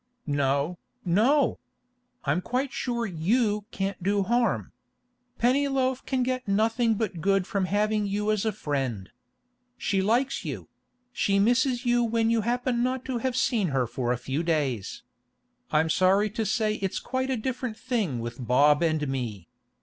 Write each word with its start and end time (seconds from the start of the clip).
'No, 0.25 0.79
no! 1.05 1.59
I'm 2.25 2.41
quite 2.41 2.73
sure 2.73 3.05
you 3.05 3.65
can't 3.69 4.01
do 4.01 4.23
harm. 4.23 4.71
Pennyloaf 5.37 6.03
can 6.07 6.23
get 6.23 6.47
nothing 6.47 6.95
but 6.95 7.21
good 7.21 7.45
from 7.45 7.65
having 7.65 8.07
you 8.07 8.31
as 8.31 8.43
a 8.43 8.51
friend. 8.51 9.11
She 9.77 10.01
likes 10.01 10.43
you; 10.43 10.67
she 11.13 11.37
misses 11.37 11.85
you 11.85 12.03
when 12.03 12.31
you 12.31 12.41
happen 12.41 12.81
not 12.81 13.05
to 13.05 13.19
have 13.19 13.35
seen 13.37 13.67
her 13.67 13.85
for 13.85 14.11
a 14.11 14.17
few 14.17 14.41
days. 14.41 15.03
I'm 15.69 15.87
sorry 15.91 16.31
to 16.31 16.47
say 16.47 16.77
it's 16.77 16.97
quite 16.97 17.29
a 17.29 17.37
different 17.37 17.77
thing 17.77 18.17
with 18.21 18.43
Bob 18.47 18.81
and 18.81 19.07
me. 19.07 19.49